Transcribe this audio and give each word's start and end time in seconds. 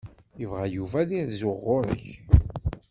Yebɣa 0.39 0.65
Yuba 0.75 0.95
ad 1.01 1.07
d-irzu 1.09 1.51
ɣur-k. 1.63 2.03